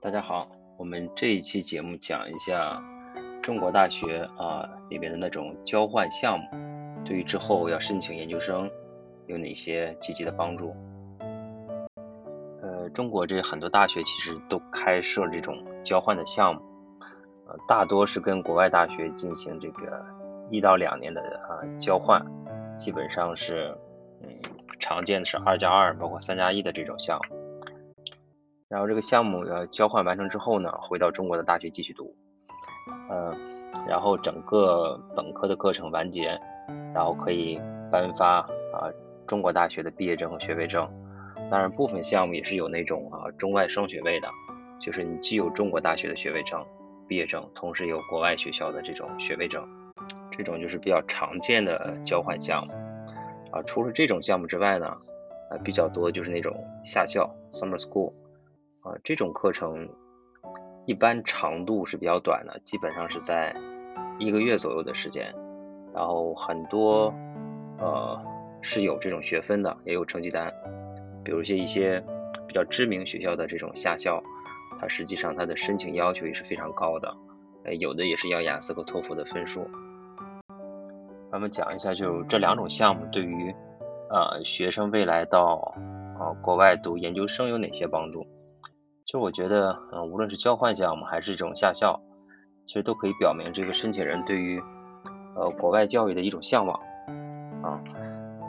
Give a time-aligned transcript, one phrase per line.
[0.00, 2.80] 大家好，我们这一期节目讲一下
[3.42, 6.46] 中国大学啊里面的那种交换项目，
[7.04, 8.70] 对于之后要申请研究生
[9.26, 10.72] 有哪些积极的帮助？
[12.62, 16.62] 呃，中国这很多大学其实都开设这种交换的项目，
[17.48, 20.06] 呃，大多是跟国外大学进行这个
[20.48, 22.24] 一到两年的啊交换，
[22.76, 23.76] 基本上是
[24.22, 24.28] 嗯
[24.78, 27.37] 常见的是二加二，包括三加一的这种项目。
[28.68, 32.14] 然后这个项目要交换完成之后呢，回到中国的大学继续读，
[33.10, 33.34] 嗯，
[33.86, 36.38] 然后整个本科的课程完结，
[36.94, 37.58] 然后可以
[37.90, 38.92] 颁发啊
[39.26, 40.86] 中国大学的毕业证和学位证。
[41.50, 44.28] 当然，部分项目也是有那种啊中外双学位的，
[44.78, 46.62] 就是你既有中国大学的学位证、
[47.06, 49.66] 毕业证，同时有国外学校的这种学位证，
[50.30, 52.74] 这种就是比较常见的交换项目。
[53.50, 54.88] 啊，除了这种项目之外呢，
[55.48, 58.12] 啊比较多就是那种夏校 （summer school）。
[58.82, 59.88] 啊，这种课程
[60.86, 63.56] 一般长度是比较短的，基本上是在
[64.18, 65.34] 一个月左右的时间。
[65.94, 67.12] 然后很多
[67.78, 68.20] 呃
[68.62, 70.52] 是有这种学分的，也有成绩单。
[71.24, 72.04] 比如一些一些
[72.46, 74.22] 比较知名学校的这种夏校，
[74.78, 77.16] 它实际上它的申请要求也是非常高的，
[77.64, 79.68] 呃，有的也是要雅思和托福的分数。
[81.32, 83.54] 咱们讲一下，就这两种项目对于
[84.08, 85.74] 呃学生未来到
[86.20, 88.26] 呃国外读研究生有哪些帮助？
[89.08, 91.98] 其实我觉得，嗯，无论是交换项目还是这种夏校，
[92.66, 94.62] 其实都可以表明这个申请人对于，
[95.34, 96.78] 呃，国外教育的一种向往，
[97.62, 97.80] 啊，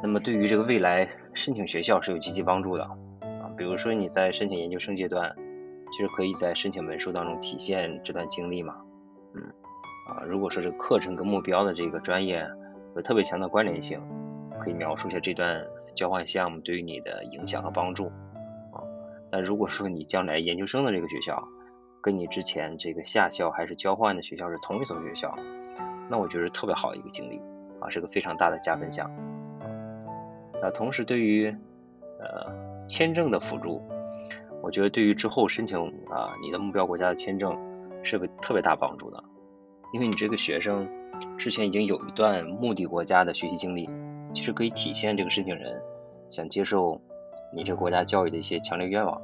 [0.00, 5.34] 那么对于这个未来申请学校是有积极帮助的，啊，比如说你在申请研究生阶段，
[5.90, 8.76] 其实可以在申请文书当中体现这段经历嘛，
[9.34, 9.42] 嗯，
[10.08, 12.46] 啊，如果说这个课程跟目标的这个专业
[12.94, 14.00] 有特别强的关联性，
[14.60, 15.66] 可以描述一下这段
[15.96, 18.12] 交换项目对于你的影响和帮助。
[19.34, 21.48] 那如果说你将来研究生的这个学校，
[22.00, 25.36] 跟你之前这个夏校还是交换的学校是同一所学校，
[26.08, 27.42] 那我觉得特别好一个经历
[27.80, 29.10] 啊，是个非常大的加分项。
[30.62, 31.52] 啊，同时对于
[32.20, 33.82] 呃签证的辅助，
[34.62, 37.58] 我觉得对于之后申请啊你的目标国家的签证
[38.04, 39.24] 是个特别大帮助的，
[39.92, 40.88] 因为你这个学生
[41.36, 43.90] 之前已经有一段目的国家的学习经历，
[44.32, 45.82] 其实可以体现这个申请人
[46.28, 47.00] 想接受。
[47.52, 49.22] 你这国家教育的一些强烈愿望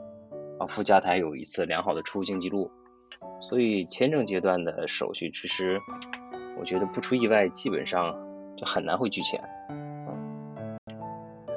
[0.60, 2.70] 啊，附加台有一次良好的出入境记录，
[3.40, 5.80] 所以签证阶段的手续其实
[6.58, 8.14] 我觉得不出意外，基本上
[8.58, 9.42] 就很难会拒签。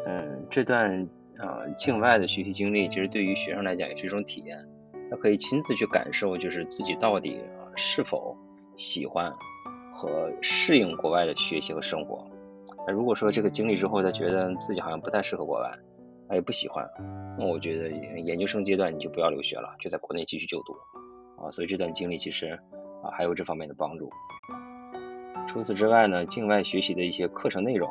[0.08, 4.66] 嗯，这段啊境外的学习经历，其实对于学生来讲也是一种体验，
[5.12, 7.44] 他可以亲自去感受，就是自己到底
[7.76, 8.38] 是否
[8.76, 9.34] 喜欢
[9.94, 12.26] 和适应国外的学习和生活。
[12.88, 15.70] 那如果说这个经历之后，他觉得自己好像不太适合国外。
[16.30, 16.90] 他也不喜欢，
[17.38, 20.74] 那我觉得研究生阶段你就不要留学了，就在国内继续就读
[21.42, 21.50] 啊。
[21.50, 22.60] 所以这段经历其实
[23.04, 24.10] 啊还有这方面的帮助。
[25.46, 27.90] 除此之外呢，境外学习的一些课程内容，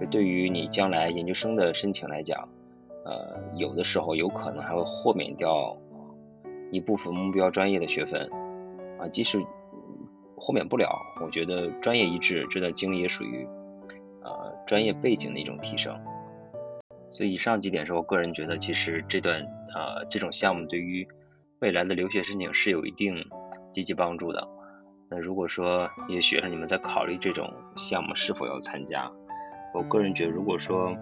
[0.00, 2.48] 就对于你将来研究生的申请来讲，
[3.04, 5.76] 呃，有的时候有可能还会豁免掉
[6.72, 8.28] 一部分目标专业的学分
[8.98, 9.08] 啊。
[9.08, 9.40] 即使
[10.36, 10.90] 豁免不了，
[11.22, 13.46] 我觉得专业一致这段经历也属于
[14.22, 15.96] 呃专业背景的一种提升。
[17.14, 19.42] 所以以上几点是我个人觉得，其实这段
[19.72, 21.06] 啊这种项目对于
[21.60, 23.24] 未来的留学申请是有一定
[23.72, 24.48] 积极帮助的。
[25.08, 29.12] 那如果说一些学生你们在考虑这种项目是否要参加，
[29.72, 30.96] 我个人觉得，如果说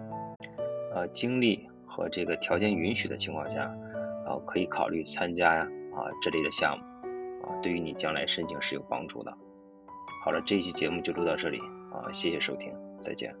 [0.93, 3.75] 呃精力和这个条件允许的情况下，
[4.27, 5.63] 啊可以考虑参加呀
[5.95, 9.35] 啊这类的项目啊，对于你将来申请是有帮助的。
[10.23, 11.59] 好了，这期节目就录到这里
[11.91, 13.35] 啊，谢谢收听，再见。